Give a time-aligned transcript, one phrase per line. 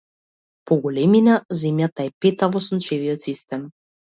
[0.69, 3.71] По големина земјата е петта во сончевиот систем.